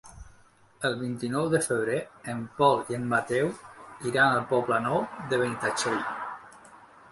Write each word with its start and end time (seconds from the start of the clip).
El 0.87 0.95
vint-i-nou 1.01 1.49
de 1.55 1.59
febrer 1.65 1.97
en 2.33 2.41
Pol 2.61 2.81
i 2.95 2.99
en 2.99 3.05
Mateu 3.13 3.53
iran 4.13 4.33
al 4.33 4.43
Poble 4.55 4.83
Nou 4.89 5.01
de 5.29 5.43
Benitatxell. 5.45 6.03